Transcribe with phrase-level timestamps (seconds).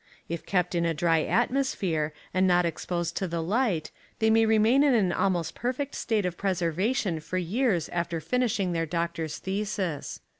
[0.27, 4.83] If kept in a dry atmosphere and not exposed to the light, they may remain
[4.83, 10.19] in an almost perfect state of preservation for years after finishing their doctor's thesis.